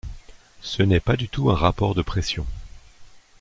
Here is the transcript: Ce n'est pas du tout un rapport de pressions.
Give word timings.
Ce 0.63 0.81
n'est 0.81 0.99
pas 0.99 1.15
du 1.15 1.29
tout 1.29 1.51
un 1.51 1.55
rapport 1.55 1.93
de 1.93 2.01
pressions. 2.01 2.47